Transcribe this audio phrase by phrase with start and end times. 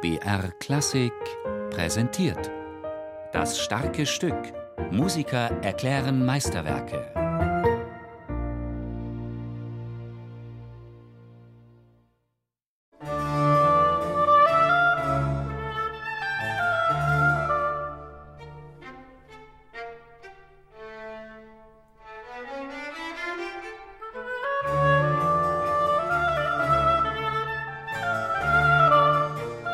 [0.00, 1.12] BR Klassik
[1.70, 2.52] präsentiert.
[3.32, 4.54] Das starke Stück.
[4.92, 7.27] Musiker erklären Meisterwerke.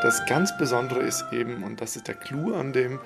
[0.04, 3.00] Das ganz Besondere ist eben, und das ist der Clou an dem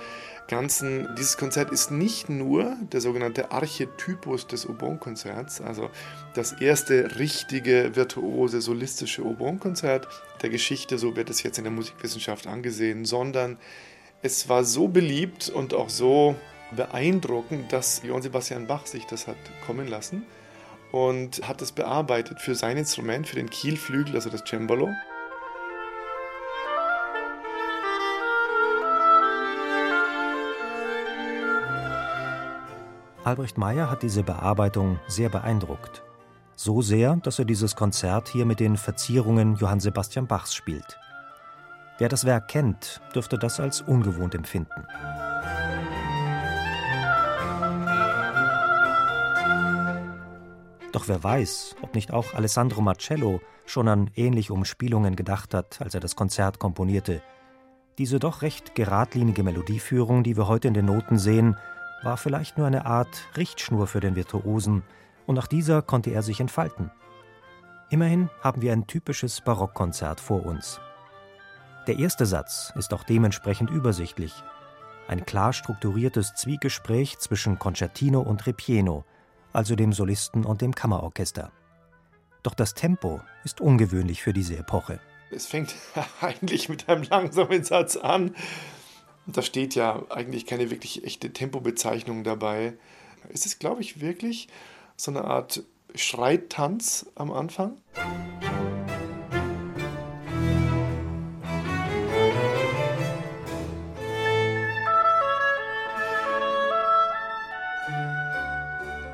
[0.48, 5.90] Ganzen, dieses Konzert ist nicht nur der sogenannte Archetypus des Oboen-Konzerts, also
[6.34, 10.08] das erste richtige, virtuose, solistische Oboen-Konzert
[10.42, 13.58] der Geschichte, so wird es jetzt in der Musikwissenschaft angesehen, sondern
[14.20, 16.34] es war so beliebt und auch so
[16.72, 20.26] beeindruckend, dass Johann Sebastian Bach sich das hat kommen lassen
[20.90, 24.88] und hat es bearbeitet für sein Instrument, für den Kielflügel, also das Cembalo.
[33.28, 36.02] Albrecht Meyer hat diese Bearbeitung sehr beeindruckt.
[36.54, 40.98] So sehr, dass er dieses Konzert hier mit den Verzierungen Johann Sebastian Bachs spielt.
[41.98, 44.86] Wer das Werk kennt, dürfte das als ungewohnt empfinden.
[50.92, 55.92] Doch wer weiß, ob nicht auch Alessandro Marcello schon an ähnliche Umspielungen gedacht hat, als
[55.92, 57.20] er das Konzert komponierte.
[57.98, 61.58] Diese doch recht geradlinige Melodieführung, die wir heute in den Noten sehen,
[62.02, 64.82] war vielleicht nur eine Art Richtschnur für den Virtuosen,
[65.26, 66.90] und nach dieser konnte er sich entfalten.
[67.90, 70.80] Immerhin haben wir ein typisches Barockkonzert vor uns.
[71.86, 74.32] Der erste Satz ist auch dementsprechend übersichtlich.
[75.06, 79.04] Ein klar strukturiertes Zwiegespräch zwischen Concertino und Ripieno,
[79.52, 81.50] also dem Solisten und dem Kammerorchester.
[82.42, 85.00] Doch das Tempo ist ungewöhnlich für diese Epoche.
[85.30, 85.74] Es fängt
[86.20, 88.34] eigentlich mit einem langsamen Satz an
[89.36, 92.74] da steht ja eigentlich keine wirklich echte Tempobezeichnung dabei.
[93.28, 94.48] Es ist, glaube ich, wirklich
[94.96, 95.62] so eine Art
[95.94, 97.76] Schreitanz am Anfang.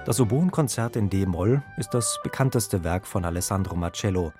[0.04, 4.32] Das Oboenkonzert in D-Moll ist das bekannteste Werk von Alessandro Marcello.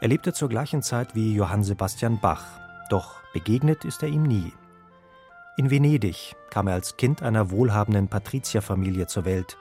[0.00, 2.44] Er lebte zur gleichen Zeit wie Johann Sebastian Bach,
[2.90, 4.52] doch begegnet ist er ihm nie.
[5.58, 9.58] In Venedig kam er als Kind einer wohlhabenden Patrizierfamilie zur Welt.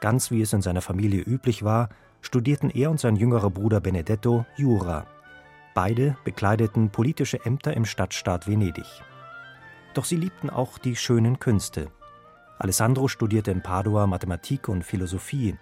[0.00, 1.88] Ganz wie es in seiner Familie üblich war,
[2.20, 5.06] studierten er und sein jüngerer Bruder Benedetto Jura.
[5.72, 8.88] Beide bekleideten politische Ämter im Stadtstaat Venedig.
[9.94, 11.92] Doch sie liebten auch die schönen Künste.
[12.58, 15.56] Alessandro studierte in Padua Mathematik und Philosophie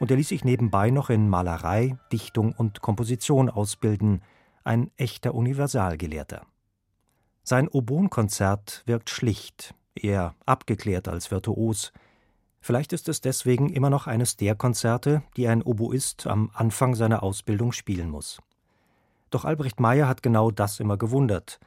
[0.00, 4.20] und er ließ sich nebenbei noch in Malerei, Dichtung und Komposition ausbilden,
[4.64, 6.42] ein echter Universalgelehrter.
[7.46, 11.92] Sein Oboenkonzert wirkt schlicht, eher abgeklärt als virtuos.
[12.62, 17.22] Vielleicht ist es deswegen immer noch eines der Konzerte, die ein Oboist am Anfang seiner
[17.22, 18.40] Ausbildung spielen muss.
[19.28, 21.60] Doch Albrecht Meyer hat genau das immer gewundert,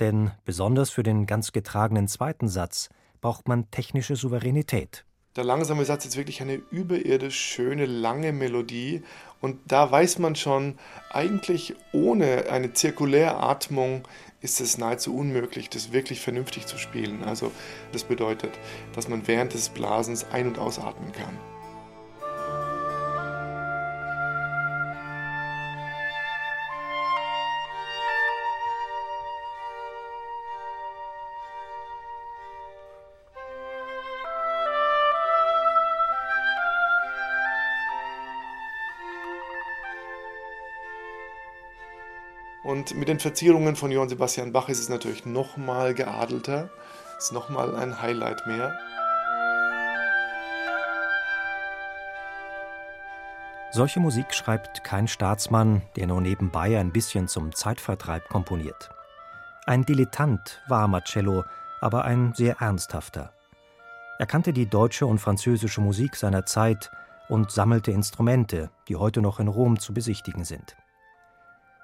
[0.00, 2.90] denn besonders für den ganz getragenen zweiten Satz
[3.22, 5.06] braucht man technische Souveränität.
[5.34, 9.02] Der langsame Satz ist wirklich eine überirdisch schöne, lange Melodie.
[9.42, 10.78] Und da weiß man schon,
[11.10, 14.08] eigentlich ohne eine Zirkuläratmung
[14.40, 17.24] ist es nahezu unmöglich, das wirklich vernünftig zu spielen.
[17.24, 17.52] Also
[17.92, 18.52] das bedeutet,
[18.94, 21.51] dass man während des Blasens ein- und ausatmen kann.
[42.62, 46.70] Und mit den Verzierungen von Johann Sebastian Bach ist es natürlich nochmal geadelter,
[47.18, 48.78] ist nochmal ein Highlight mehr.
[53.72, 58.90] Solche Musik schreibt kein Staatsmann, der nur nebenbei ein bisschen zum Zeitvertreib komponiert.
[59.66, 61.44] Ein Dilettant war Marcello,
[61.80, 63.32] aber ein sehr ernsthafter.
[64.18, 66.92] Er kannte die deutsche und französische Musik seiner Zeit
[67.28, 70.76] und sammelte Instrumente, die heute noch in Rom zu besichtigen sind.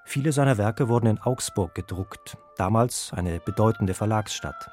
[0.08, 4.70] Viele seiner Werke wurden in Augsburg gedruckt, damals eine bedeutende Verlagsstadt.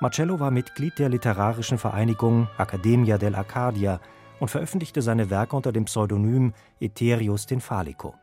[0.00, 4.00] Marcello war Mitglied der literarischen Vereinigung Accademia dell'Arcadia
[4.40, 8.16] und veröffentlichte seine Werke unter dem Pseudonym Eterius Falico.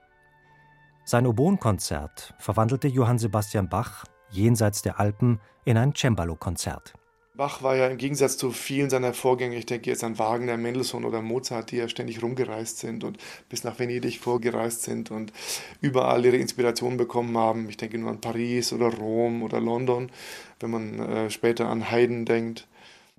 [1.06, 6.94] Sein Oboenkonzert verwandelte Johann Sebastian Bach jenseits der Alpen in ein Cembalo-Konzert.
[7.34, 11.06] Bach war ja im Gegensatz zu vielen seiner Vorgänger, ich denke jetzt an Wagner, Mendelssohn
[11.06, 13.18] oder Mozart, die ja ständig rumgereist sind und
[13.48, 15.32] bis nach Venedig vorgereist sind und
[15.80, 17.70] überall ihre Inspiration bekommen haben.
[17.70, 20.12] Ich denke nur an Paris oder Rom oder London,
[20.60, 22.68] wenn man äh, später an Haydn denkt.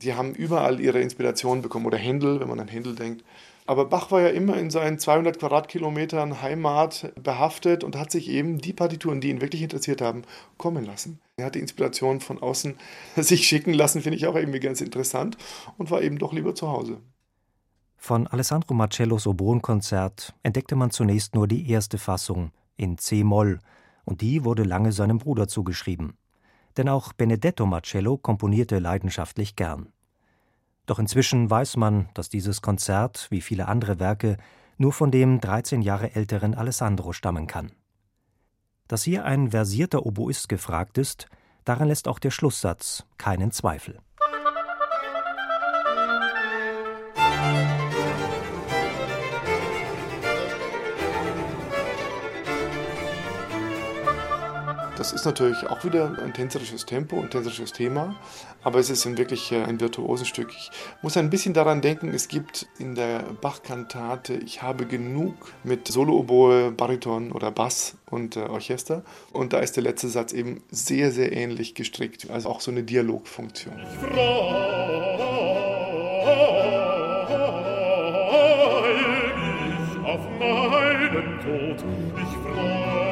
[0.02, 3.25] Die haben überall ihre Inspiration bekommen oder Händel, wenn man an Händel denkt.
[3.64, 8.58] Aber Bach war ja immer in seinen 200 Quadratkilometern Heimat behaftet und hat sich eben
[8.58, 10.22] die Partituren, die ihn wirklich interessiert haben,
[10.58, 11.20] kommen lassen.
[11.37, 12.75] Er hat die Inspiration von außen
[13.16, 15.37] sich schicken lassen, finde ich auch irgendwie ganz interessant
[15.78, 16.99] und war eben doch lieber zu Hause.
[17.96, 23.60] Von Alessandro Marcellos Oboenkonzert entdeckte man zunächst nur die erste Fassung in C-Moll
[24.04, 26.14] und die wurde lange seinem Bruder zugeschrieben.
[26.77, 29.93] Denn auch Benedetto Marcello komponierte leidenschaftlich gern.
[30.87, 34.37] Doch inzwischen weiß man, dass dieses Konzert, wie viele andere Werke,
[34.79, 37.73] nur von dem 13 Jahre älteren Alessandro stammen kann.
[38.89, 41.27] Dass hier ein versierter Oboist gefragt ist,
[41.65, 44.01] daran lässt auch der Schlusssatz keinen Zweifel.
[55.02, 58.14] Das ist natürlich auch wieder ein tänzerisches Tempo und tänzerisches Thema,
[58.62, 60.50] aber es ist wirklich äh, ein Virtuosenstück.
[60.56, 60.70] Ich
[61.02, 65.34] muss ein bisschen daran denken, es gibt in der Bach-Kantate Ich habe genug
[65.64, 69.02] mit Solo-Oboe, Bariton oder Bass und äh, Orchester
[69.32, 72.84] und da ist der letzte Satz eben sehr, sehr ähnlich gestrickt, also auch so eine
[72.84, 73.75] Dialogfunktion.
[73.82, 74.12] Ich freue
[79.08, 81.84] mich auf meinen Tod,
[82.16, 83.12] ich freue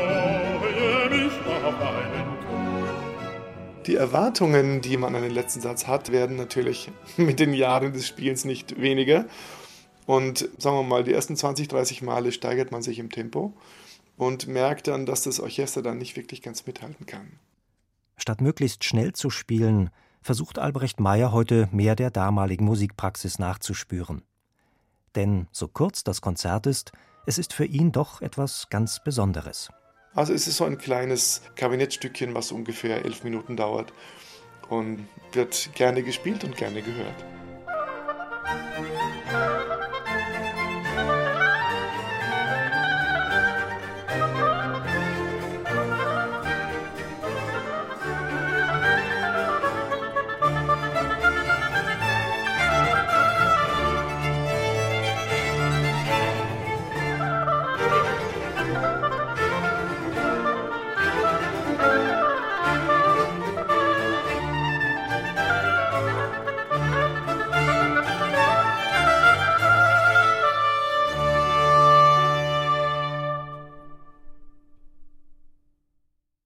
[3.86, 8.06] die Erwartungen, die man an den letzten Satz hat, werden natürlich mit den Jahren des
[8.06, 9.26] Spiels nicht weniger.
[10.06, 13.52] Und sagen wir mal, die ersten 20, 30 Male steigert man sich im Tempo
[14.16, 17.38] und merkt dann, dass das Orchester dann nicht wirklich ganz mithalten kann.
[18.16, 19.90] Statt möglichst schnell zu spielen,
[20.22, 24.22] versucht Albrecht Meyer heute mehr der damaligen Musikpraxis nachzuspüren.
[25.16, 26.92] Denn so kurz das Konzert ist,
[27.26, 29.70] es ist für ihn doch etwas ganz Besonderes.
[30.14, 33.92] Also es ist so ein kleines Kabinettstückchen, was ungefähr elf Minuten dauert
[34.68, 37.24] und wird gerne gespielt und gerne gehört.